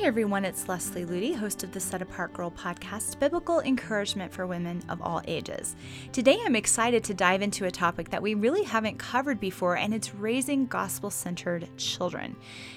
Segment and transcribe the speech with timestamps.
[0.00, 0.46] Hi, everyone.
[0.46, 5.02] It's Leslie Ludy, host of the Set Apart Girl podcast, Biblical Encouragement for Women of
[5.02, 5.76] All Ages.
[6.10, 9.92] Today, I'm excited to dive into a topic that we really haven't covered before, and
[9.92, 12.34] it's raising gospel centered children.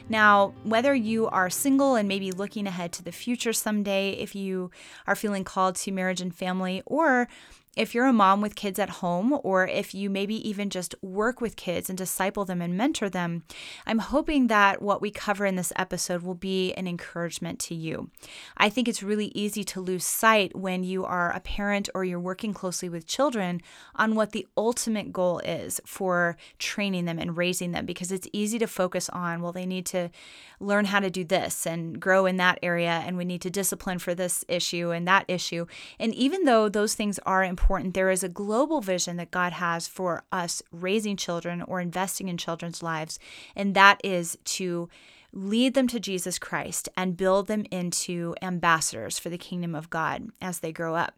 [0.09, 4.69] Now, whether you are single and maybe looking ahead to the future someday, if you
[5.07, 7.29] are feeling called to marriage and family, or
[7.75, 11.41] if you're a mom with kids at home, or if you maybe even just work
[11.41, 13.43] with kids and disciple them and mentor them,
[13.87, 18.11] I'm hoping that what we cover in this episode will be an encouragement to you.
[18.57, 22.19] I think it's really easy to lose sight when you are a parent or you're
[22.19, 23.59] working closely with children
[23.95, 28.59] on what the ultimate goal is for training them and raising them because it's easy
[28.59, 30.11] to focus on, well, they need to
[30.59, 33.97] learn how to do this and grow in that area, and we need to discipline
[33.97, 35.65] for this issue and that issue.
[35.99, 37.93] And even though those things are important, important.
[37.93, 42.35] There is a global vision that God has for us raising children or investing in
[42.35, 43.19] children's lives,
[43.55, 44.89] and that is to
[45.31, 50.29] lead them to Jesus Christ and build them into ambassadors for the kingdom of God
[50.41, 51.15] as they grow up.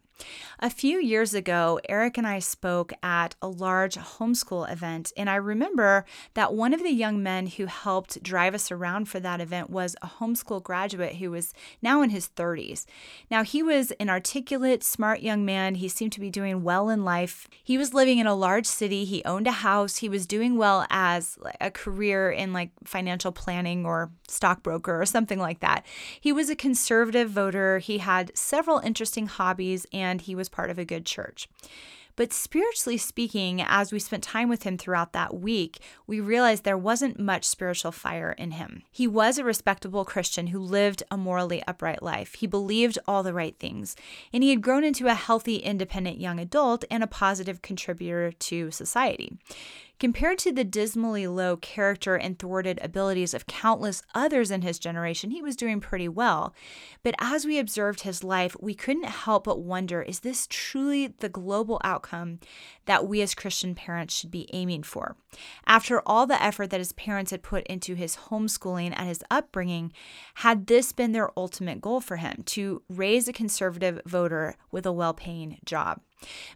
[0.58, 5.36] A few years ago, Eric and I spoke at a large homeschool event, and I
[5.36, 9.68] remember that one of the young men who helped drive us around for that event
[9.68, 12.86] was a homeschool graduate who was now in his 30s.
[13.30, 15.74] Now, he was an articulate, smart young man.
[15.74, 17.48] He seemed to be doing well in life.
[17.62, 20.86] He was living in a large city, he owned a house, he was doing well
[20.88, 25.84] as a career in like financial planning or stockbroker or something like that.
[26.18, 30.70] He was a conservative voter, he had several interesting hobbies, and and he was part
[30.70, 31.48] of a good church.
[32.16, 36.78] But spiritually speaking, as we spent time with him throughout that week, we realized there
[36.78, 38.82] wasn't much spiritual fire in him.
[38.90, 42.34] He was a respectable Christian who lived a morally upright life.
[42.36, 43.96] He believed all the right things,
[44.32, 48.70] and he had grown into a healthy, independent young adult and a positive contributor to
[48.70, 49.36] society.
[49.98, 55.30] Compared to the dismally low character and thwarted abilities of countless others in his generation,
[55.30, 56.54] he was doing pretty well.
[57.02, 61.30] But as we observed his life, we couldn't help but wonder is this truly the
[61.30, 62.40] global outcome
[62.84, 65.16] that we as Christian parents should be aiming for?
[65.66, 69.92] After all the effort that his parents had put into his homeschooling and his upbringing,
[70.34, 74.92] had this been their ultimate goal for him to raise a conservative voter with a
[74.92, 76.00] well paying job?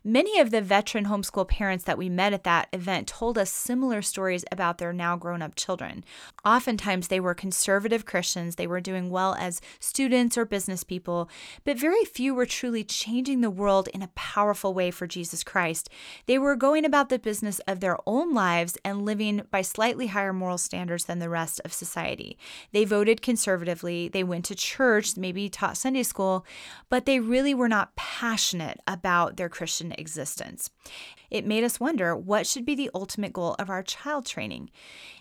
[0.02, 4.00] Many of the veteran homeschool parents that we met at that event told us similar
[4.00, 6.04] stories about their now grown up children.
[6.44, 11.28] Oftentimes, they were conservative Christians, they were doing well as students or business people,
[11.64, 15.90] but very few were truly changing the world in a powerful way for Jesus Christ.
[16.26, 20.32] They were going about the business of their own lives and living by slightly higher
[20.32, 22.38] moral standards than the rest of society.
[22.72, 26.46] They voted conservatively, they went to church, maybe taught Sunday school,
[26.88, 30.70] but they really were not passionate about their Christian existence.
[31.30, 34.70] It made us wonder what should be the ultimate goal of our child training.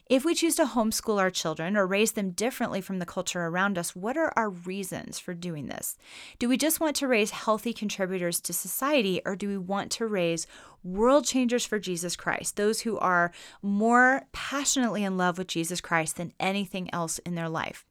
[0.09, 3.77] If we choose to homeschool our children or raise them differently from the culture around
[3.77, 5.97] us, what are our reasons for doing this?
[6.39, 10.07] Do we just want to raise healthy contributors to society, or do we want to
[10.07, 10.47] raise
[10.83, 16.15] world changers for Jesus Christ, those who are more passionately in love with Jesus Christ
[16.15, 17.85] than anything else in their life?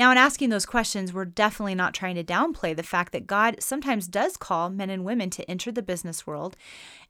[0.00, 3.56] Now, in asking those questions, we're definitely not trying to downplay the fact that God
[3.60, 6.56] sometimes does call men and women to enter the business world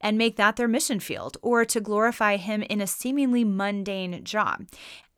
[0.01, 4.67] and make that their mission field or to glorify Him in a seemingly mundane job.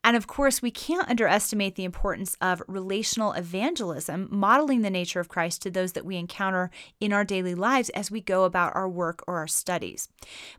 [0.04, 5.28] And of course, we can't underestimate the importance of relational evangelism, modeling the nature of
[5.28, 8.88] Christ to those that we encounter in our daily lives as we go about our
[8.88, 10.10] work or our studies.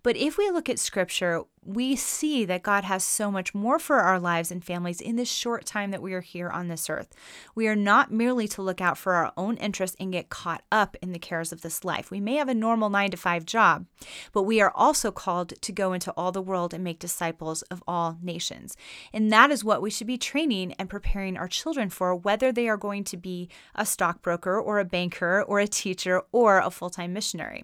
[0.02, 4.00] But if we look at scripture, we see that God has so much more for
[4.00, 7.14] our lives and families in this short time that we are here on this earth.
[7.56, 10.98] We are not merely to look out for our own interests and get caught up
[11.02, 12.12] in the cares of this life.
[12.12, 13.86] We may have a normal nine to five job,
[14.32, 17.84] but we are also called to go into all the world and make disciples of
[17.88, 18.76] all nations.
[19.12, 22.68] And that is what we should be training and preparing our children for, whether they
[22.68, 26.90] are going to be a stockbroker or a banker or a teacher or a full
[26.90, 27.64] time missionary.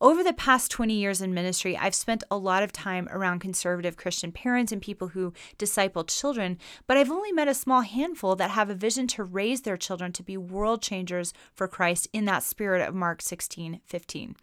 [0.00, 3.96] Over the past 20 years in ministry, I've spent a lot of time around conservative
[3.96, 8.50] Christian parents and people who disciple children, but I've only met a small handful that
[8.50, 12.44] have a vision to raise their children to be world changers for Christ in that
[12.44, 14.36] spirit of Mark 16 15.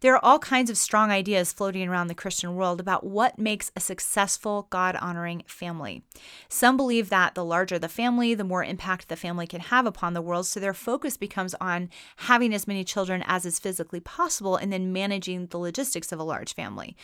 [0.00, 3.72] There are all kinds of strong ideas floating around the Christian world about what makes
[3.74, 6.04] a successful, God honoring family.
[6.48, 10.14] Some believe that the larger the family, the more impact the family can have upon
[10.14, 14.54] the world, so their focus becomes on having as many children as is physically possible
[14.54, 16.96] and then managing the logistics of a large family.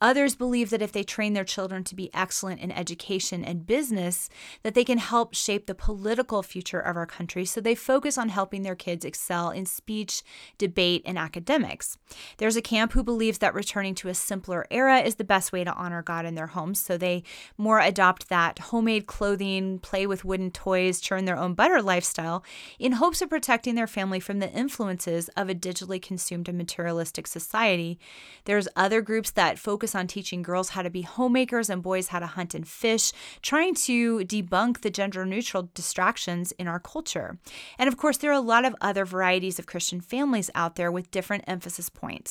[0.00, 4.28] Others believe that if they train their children to be excellent in education and business,
[4.64, 8.30] that they can help shape the political future of our country, so they focus on
[8.30, 10.22] helping their kids excel in speech,
[10.58, 11.96] debate, and academics.
[12.40, 15.62] There's a camp who believes that returning to a simpler era is the best way
[15.62, 17.22] to honor God in their homes, so they
[17.58, 22.42] more adopt that homemade clothing, play with wooden toys, churn their own butter lifestyle
[22.78, 27.26] in hopes of protecting their family from the influences of a digitally consumed and materialistic
[27.26, 27.98] society.
[28.46, 32.20] There's other groups that focus on teaching girls how to be homemakers and boys how
[32.20, 37.36] to hunt and fish, trying to debunk the gender neutral distractions in our culture.
[37.78, 40.90] And of course, there are a lot of other varieties of Christian families out there
[40.90, 42.29] with different emphasis points.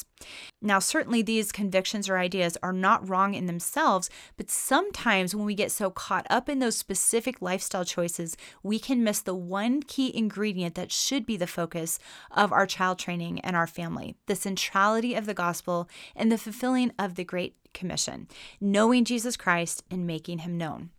[0.61, 5.55] Now, certainly these convictions or ideas are not wrong in themselves, but sometimes when we
[5.55, 10.15] get so caught up in those specific lifestyle choices, we can miss the one key
[10.15, 11.99] ingredient that should be the focus
[12.31, 16.91] of our child training and our family the centrality of the gospel and the fulfilling
[16.99, 18.27] of the Great Commission,
[18.59, 20.89] knowing Jesus Christ and making him known.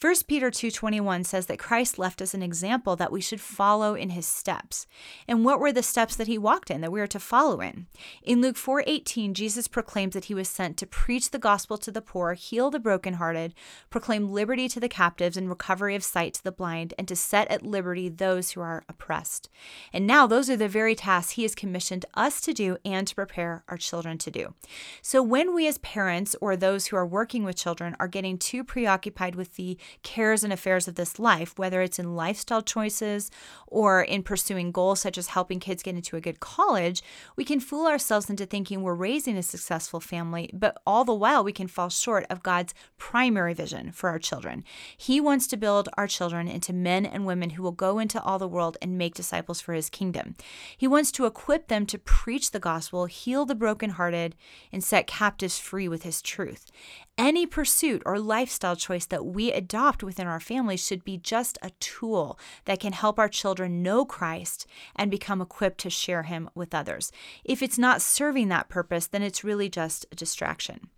[0.00, 4.10] 1 Peter 2:21 says that Christ left us an example that we should follow in
[4.10, 4.86] his steps.
[5.26, 7.86] And what were the steps that he walked in that we are to follow in?
[8.22, 12.02] In Luke 4:18, Jesus proclaims that he was sent to preach the gospel to the
[12.02, 13.54] poor, heal the brokenhearted,
[13.90, 17.48] proclaim liberty to the captives and recovery of sight to the blind, and to set
[17.50, 19.48] at liberty those who are oppressed.
[19.92, 23.14] And now those are the very tasks he has commissioned us to do and to
[23.14, 24.54] prepare our children to do.
[25.02, 28.64] So when we as parents or those who are working with children are getting too
[28.64, 33.30] preoccupied the cares and affairs of this life, whether it's in lifestyle choices
[33.66, 37.02] or in pursuing goals such as helping kids get into a good college,
[37.36, 41.42] we can fool ourselves into thinking we're raising a successful family, but all the while
[41.42, 44.64] we can fall short of God's primary vision for our children.
[44.96, 48.38] He wants to build our children into men and women who will go into all
[48.38, 50.36] the world and make disciples for his kingdom.
[50.76, 54.34] He wants to equip them to preach the gospel, heal the brokenhearted,
[54.72, 56.70] and set captives free with his truth.
[57.16, 61.70] Any pursuit or lifestyle choice that we adopt within our families should be just a
[61.78, 64.66] tool that can help our children know Christ
[64.96, 67.12] and become equipped to share him with others.
[67.44, 70.88] If it's not serving that purpose, then it's really just a distraction.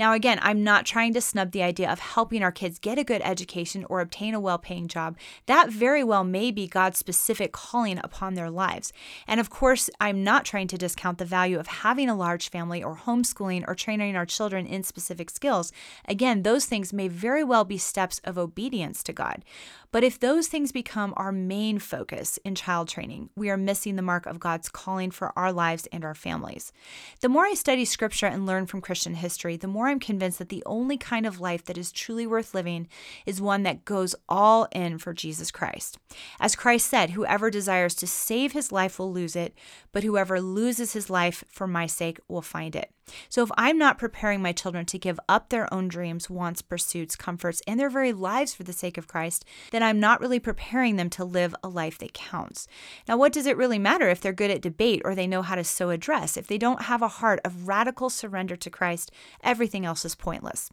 [0.00, 3.04] Now, again, I'm not trying to snub the idea of helping our kids get a
[3.04, 5.18] good education or obtain a well paying job.
[5.44, 8.94] That very well may be God's specific calling upon their lives.
[9.28, 12.82] And of course, I'm not trying to discount the value of having a large family
[12.82, 15.70] or homeschooling or training our children in specific skills.
[16.08, 19.44] Again, those things may very well be steps of obedience to God.
[19.92, 24.02] But if those things become our main focus in child training, we are missing the
[24.02, 26.72] mark of God's calling for our lives and our families.
[27.20, 30.48] The more I study scripture and learn from Christian history, the more I'm convinced that
[30.48, 32.88] the only kind of life that is truly worth living
[33.26, 35.98] is one that goes all in for Jesus Christ.
[36.38, 39.54] As Christ said, whoever desires to save his life will lose it,
[39.92, 42.90] but whoever loses his life for my sake will find it.
[43.28, 47.16] So if I'm not preparing my children to give up their own dreams, wants, pursuits,
[47.16, 50.96] comforts, and their very lives for the sake of Christ, then I'm not really preparing
[50.96, 52.66] them to live a life that counts.
[53.08, 55.54] Now, what does it really matter if they're good at debate or they know how
[55.54, 56.36] to sew a dress?
[56.36, 59.10] If they don't have a heart of radical surrender to Christ,
[59.42, 60.70] everything else is pointless.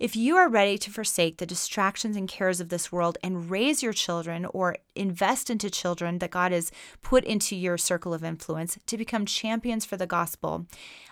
[0.00, 3.82] If you are ready to forsake the distractions and cares of this world and raise
[3.82, 8.78] your children or invest into children that God has put into your circle of influence
[8.86, 10.64] to become champions for the gospel,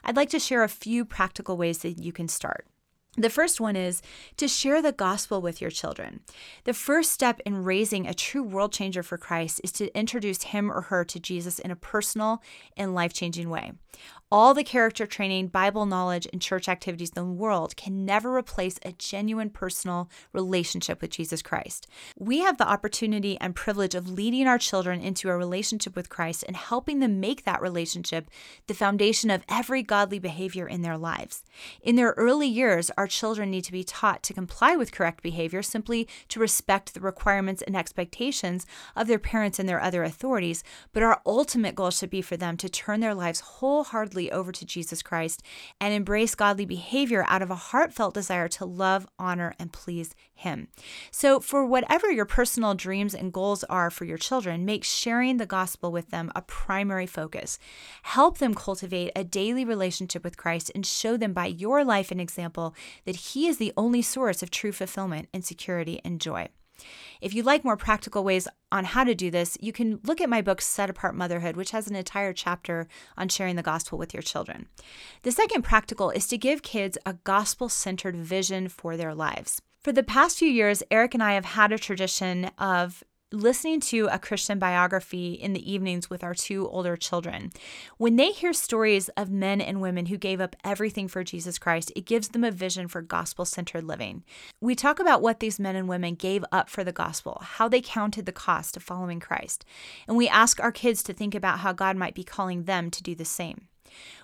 [0.02, 2.67] I'd like to share a few practical ways that you can start.
[3.19, 4.00] The first one is
[4.37, 6.20] to share the gospel with your children.
[6.62, 10.70] The first step in raising a true world changer for Christ is to introduce him
[10.70, 12.41] or her to Jesus in a personal
[12.76, 13.73] and life changing way.
[14.31, 18.79] All the character training, Bible knowledge, and church activities in the world can never replace
[18.84, 21.87] a genuine personal relationship with Jesus Christ.
[22.19, 26.44] We have the opportunity and privilege of leading our children into a relationship with Christ
[26.46, 28.31] and helping them make that relationship
[28.67, 31.43] the foundation of every godly behavior in their lives.
[31.82, 35.62] In their early years, our children need to be taught to comply with correct behavior,
[35.62, 40.62] simply to respect the requirements and expectations of their parents and their other authorities,
[40.93, 44.65] but our ultimate goal should be for them to turn their lives wholeheartedly over to
[44.65, 45.43] Jesus Christ
[45.81, 50.69] and embrace godly behavior out of a heartfelt desire to love, honor, and please Him.
[51.10, 55.46] So, for whatever your personal dreams and goals are for your children, make sharing the
[55.46, 57.58] gospel with them a primary focus.
[58.03, 62.20] Help them cultivate a daily relationship with Christ and show them by your life and
[62.20, 62.74] example
[63.05, 66.48] that He is the only source of true fulfillment and security and joy.
[67.20, 70.28] If you'd like more practical ways on how to do this, you can look at
[70.28, 72.86] my book, Set Apart Motherhood, which has an entire chapter
[73.17, 74.69] on sharing the gospel with your children.
[75.22, 79.60] The second practical is to give kids a gospel centered vision for their lives.
[79.81, 84.08] For the past few years, Eric and I have had a tradition of listening to
[84.11, 87.51] a Christian biography in the evenings with our two older children.
[87.99, 91.93] When they hear stories of men and women who gave up everything for Jesus Christ,
[91.94, 94.25] it gives them a vision for gospel centered living.
[94.61, 97.82] We talk about what these men and women gave up for the gospel, how they
[97.82, 99.65] counted the cost of following Christ,
[100.06, 103.03] and we ask our kids to think about how God might be calling them to
[103.03, 103.68] do the same.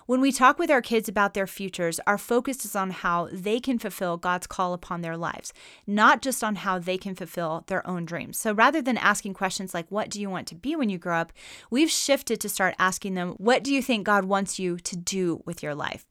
[0.05, 3.59] When we talk with our kids about their futures, our focus is on how they
[3.59, 5.53] can fulfill God's call upon their lives,
[5.87, 8.37] not just on how they can fulfill their own dreams.
[8.37, 11.17] So rather than asking questions like, What do you want to be when you grow
[11.17, 11.33] up?
[11.69, 15.41] we've shifted to start asking them, What do you think God wants you to do
[15.45, 16.05] with your life?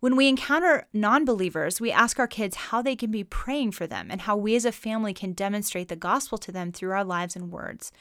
[0.00, 3.86] When we encounter non believers, we ask our kids how they can be praying for
[3.86, 7.04] them and how we as a family can demonstrate the gospel to them through our
[7.04, 7.92] lives and words.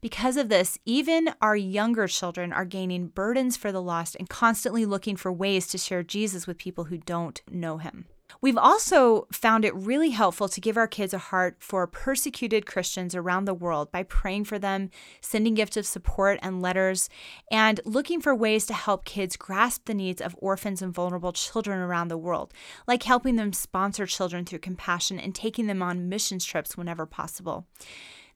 [0.00, 4.86] Because of this, even our younger children are gaining burdens for the lost and constantly
[4.86, 8.06] looking for ways to share Jesus with people who don't know him.
[8.40, 13.14] We've also found it really helpful to give our kids a heart for persecuted Christians
[13.14, 17.08] around the world by praying for them, sending gifts of support and letters,
[17.50, 21.78] and looking for ways to help kids grasp the needs of orphans and vulnerable children
[21.80, 22.52] around the world,
[22.86, 27.66] like helping them sponsor children through compassion and taking them on missions trips whenever possible.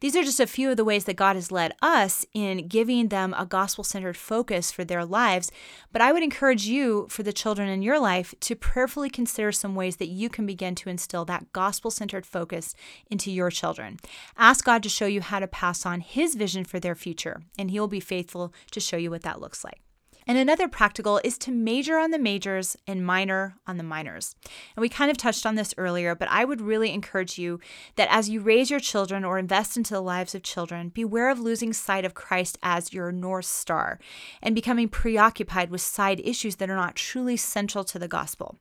[0.03, 3.07] These are just a few of the ways that God has led us in giving
[3.07, 5.53] them a gospel centered focus for their lives.
[5.93, 9.77] But I would encourage you, for the children in your life, to prayerfully consider some
[9.77, 12.75] ways that you can begin to instill that gospel centered focus
[13.13, 13.99] into your children.
[14.37, 17.71] Ask God to show you how to pass on His vision for their future, and
[17.71, 19.83] He will be faithful to show you what that looks like.
[20.27, 24.35] And another practical is to major on the majors and minor on the minors.
[24.77, 27.61] And we kind of touched on this earlier, but I would really encourage you
[27.97, 31.41] that as you raise your children or invest into the lives of children, beware of
[31.41, 33.99] losing sight of Christ as your North Star
[34.43, 38.59] and becoming preoccupied with side issues that are not truly central to the gospel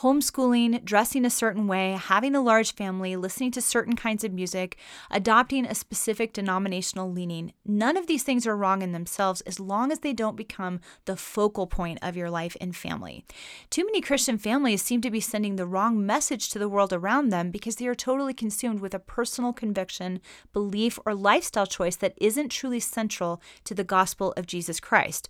[0.00, 4.76] homeschooling, dressing a certain way, having a large family, listening to certain kinds of music,
[5.10, 7.52] adopting a specific denominational leaning.
[7.66, 11.16] None of these things are wrong in themselves as long as they don't become the
[11.16, 13.24] focal point of your life and family.
[13.70, 17.30] Too many Christian families seem to be sending the wrong message to the world around
[17.30, 20.20] them because they are totally consumed with a personal conviction,
[20.52, 25.28] belief, or lifestyle choice that isn't truly central to the gospel of Jesus Christ.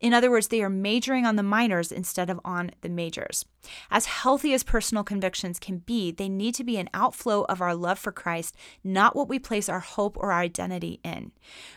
[0.00, 3.44] In other words, they are majoring on the minors instead of on the majors.
[3.90, 7.74] As healthy as personal convictions can be, they need to be an outflow of our
[7.74, 11.32] love for Christ, not what we place our hope or our identity in.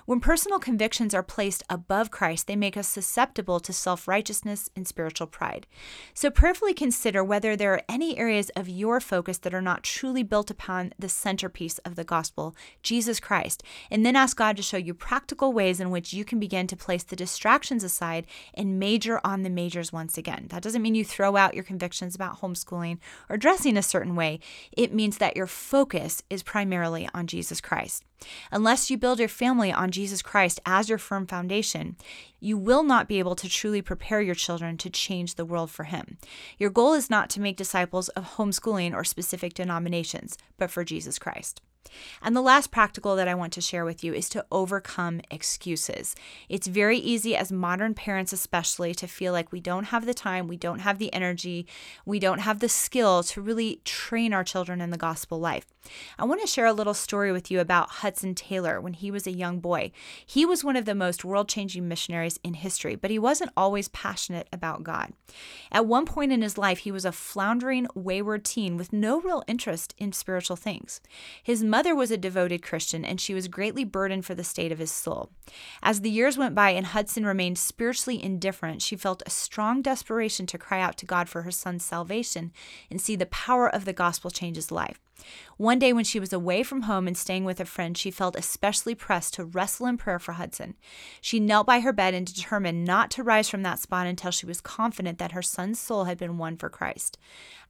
[0.06, 4.88] When personal convictions are placed above Christ, they make us susceptible to self righteousness and
[4.88, 5.68] spiritual pride.
[6.14, 10.24] So, prayerfully consider whether there are any areas of your focus that are not truly
[10.24, 14.78] built upon the centerpiece of the gospel, Jesus Christ, and then ask God to show
[14.78, 19.20] you practical ways in which you can begin to place the distractions aside and major
[19.24, 20.48] on the majors once again.
[20.50, 22.98] That doesn't mean you throw out your convictions about homeschooling
[23.30, 24.40] or dressing a certain way.
[24.74, 28.04] It means that your focus is primarily on Jesus Christ.
[28.52, 31.96] Unless you build your family on Jesus Christ as your firm foundation,
[32.42, 35.86] you will not be able to truly prepare your children to change the world for
[35.86, 36.18] Him.
[36.58, 41.18] Your goal is not to make disciples of homeschooling or specific denominations, but for Jesus
[41.18, 41.62] Christ.
[42.22, 46.16] And the last practical that I want to share with you is to overcome excuses.
[46.48, 50.48] It's very easy as modern parents, especially, to feel like we don't have the time,
[50.48, 51.66] we don't have the energy,
[52.06, 55.66] we don't have the skill to really train our children in the gospel life.
[56.18, 59.26] I want to share a little story with you about Hudson Taylor when he was
[59.26, 59.92] a young boy.
[60.26, 63.88] He was one of the most world changing missionaries in history, but he wasn't always
[63.88, 65.14] passionate about God.
[65.72, 69.44] At one point in his life, he was a floundering, wayward teen with no real
[69.48, 71.02] interest in spiritual things.
[71.42, 74.80] His mother was a devoted Christian, and she was greatly burdened for the state of
[74.80, 75.32] his soul.
[75.82, 80.46] As the years went by and Hudson remained spiritually indifferent, she felt a strong desperation
[80.48, 82.52] to cry out to God for her son's salvation
[82.90, 85.00] and see the power of the gospel change his life.
[85.58, 88.38] One day, when she was away from home and staying with a friend, she felt
[88.38, 90.76] especially pressed to wrestle in prayer for Hudson.
[91.20, 94.46] She knelt by her bed and determined not to rise from that spot until she
[94.46, 97.18] was confident that her son's soul had been won for Christ.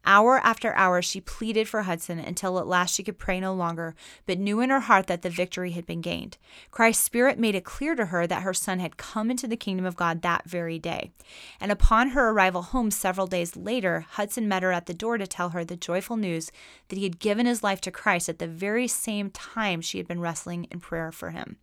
[0.06, 3.96] Hour after hour, she pleaded for Hudson until at last she could pray no longer,
[4.25, 6.38] but knew in her heart that the victory had been gained.
[6.72, 9.86] Christ's Spirit made it clear to her that her son had come into the kingdom
[9.86, 11.12] of God that very day.
[11.60, 15.27] And upon her arrival home several days later, Hudson met her at the door to
[15.27, 16.51] tell her the joyful news
[16.88, 20.08] that he had given his life to Christ at the very same time she had
[20.08, 21.58] been wrestling in prayer for him.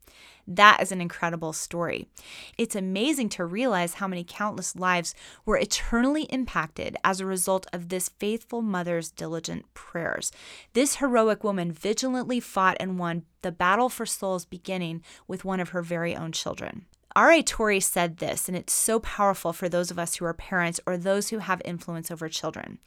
[0.46, 2.08] That is an incredible story.
[2.56, 7.88] It's amazing to realize how many countless lives were eternally impacted as a result of
[7.88, 10.30] this faithful mother's diligent prayers.
[10.72, 15.70] This heroic woman vigilantly fought and won the battle for souls beginning with one of
[15.70, 16.86] her very own children.
[17.14, 17.42] R.A.
[17.42, 20.96] Torrey said this, and it's so powerful for those of us who are parents or
[20.96, 22.78] those who have influence over children.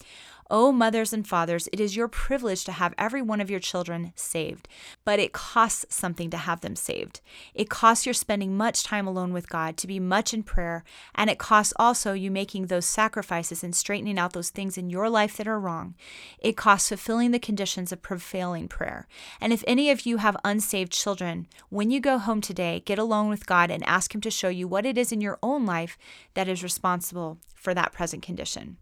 [0.51, 4.13] Oh, mothers and fathers, it is your privilege to have every one of your children
[4.15, 4.67] saved,
[5.05, 7.21] but it costs something to have them saved.
[7.53, 10.83] It costs your spending much time alone with God, to be much in prayer,
[11.13, 15.07] and it costs also you making those sacrifices and straightening out those things in your
[15.07, 15.93] life that are wrong.
[16.39, 19.07] It costs fulfilling the conditions of prevailing prayer.
[19.39, 23.29] And if any of you have unsaved children, when you go home today, get alone
[23.29, 25.65] with God and ask Him Him to show you what it is in your own
[25.65, 25.97] life
[26.33, 28.75] that is responsible for that present condition.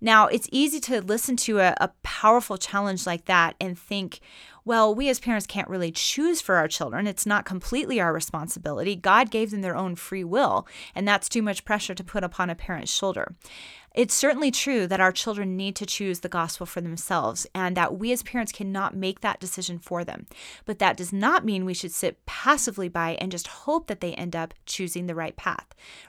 [0.00, 4.20] Now, it's easy to listen to a, a, powerful challenge like that and think,
[4.64, 7.06] well, we as parents can't really choose for our children.
[7.06, 8.96] It's not completely our responsibility.
[8.96, 12.50] God gave them their own free will, and that's too much pressure to put upon
[12.50, 13.34] a parent's shoulder.
[13.94, 17.96] It's certainly true that our children need to choose the gospel for themselves and that
[17.96, 20.26] we as parents cannot make that decision for them.
[20.64, 24.14] But that does not mean we should sit passively by and just hope that they
[24.14, 25.66] end up choosing the right path.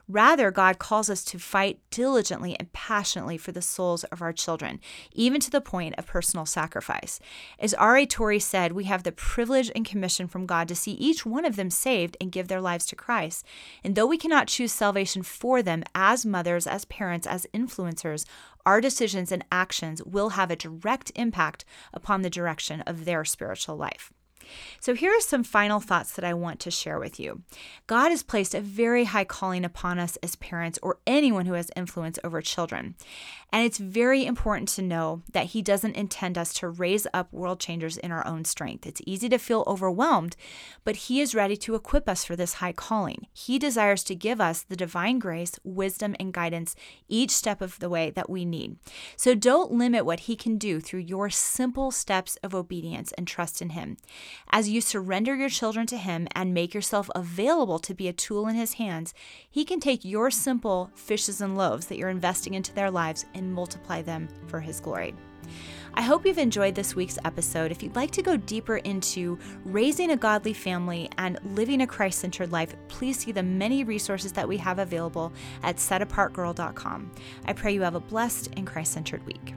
[0.08, 4.80] Rather, God calls us to fight diligently and passionately for the souls of our children,
[5.12, 7.20] even to the point of personal sacrifice.
[7.60, 8.08] As R.A.
[8.08, 11.56] Torrey said, we have the privilege and commission from God to see each one of
[11.56, 13.46] them saved and give their lives to Christ.
[13.84, 18.26] And though we cannot choose salvation for them as mothers, as parents, as influencers, influencers,
[18.66, 23.76] our decisions and actions will have a direct impact upon the direction of their spiritual
[23.76, 24.12] life.
[24.80, 27.42] So, here are some final thoughts that I want to share with you.
[27.88, 31.72] God has placed a very high calling upon us as parents or anyone who has
[31.76, 32.96] influence over children.
[33.52, 37.60] And it's very important to know that He doesn't intend us to raise up world
[37.60, 38.86] changers in our own strength.
[38.86, 40.36] It's easy to feel overwhelmed,
[40.84, 43.28] but He is ready to equip us for this high calling.
[43.34, 46.76] He desires to give us the divine grace, wisdom, and guidance
[47.08, 48.78] each step of the way that we need.
[49.16, 53.62] So don't limit what He can do through your simple steps of obedience and trust
[53.62, 53.98] in Him.
[54.50, 58.48] As you surrender your children to Him and make yourself available to be a tool
[58.48, 59.14] in His hands,
[59.50, 63.54] He can take your simple fishes and loaves that you're investing into their lives and
[63.54, 65.14] multiply them for His glory.
[65.94, 67.72] I hope you've enjoyed this week's episode.
[67.72, 72.20] If you'd like to go deeper into raising a godly family and living a Christ
[72.20, 75.32] centered life, please see the many resources that we have available
[75.64, 77.12] at setapartgirl.com.
[77.46, 79.54] I pray you have a blessed and Christ centered week.